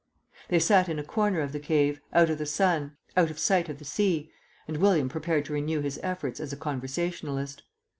[0.49, 3.69] They sat in a corner of the cave, out of the sun, out of sight
[3.69, 4.31] of the sea,
[4.67, 7.61] and William prepared to renew his efforts as a conversationalist.